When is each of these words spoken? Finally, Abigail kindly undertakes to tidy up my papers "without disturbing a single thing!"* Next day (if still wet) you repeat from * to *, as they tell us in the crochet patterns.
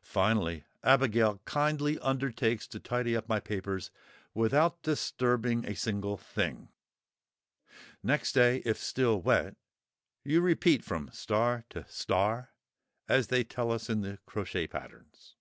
Finally, 0.00 0.64
Abigail 0.82 1.36
kindly 1.44 1.98
undertakes 1.98 2.66
to 2.66 2.80
tidy 2.80 3.14
up 3.14 3.28
my 3.28 3.38
papers 3.38 3.90
"without 4.32 4.80
disturbing 4.82 5.66
a 5.66 5.76
single 5.76 6.16
thing!"* 6.16 6.70
Next 8.02 8.32
day 8.32 8.62
(if 8.64 8.78
still 8.78 9.20
wet) 9.20 9.56
you 10.24 10.40
repeat 10.40 10.82
from 10.82 11.08
* 11.08 11.26
to 12.08 12.46
*, 12.52 13.08
as 13.08 13.26
they 13.26 13.44
tell 13.44 13.70
us 13.70 13.90
in 13.90 14.00
the 14.00 14.18
crochet 14.24 14.66
patterns. 14.66 15.36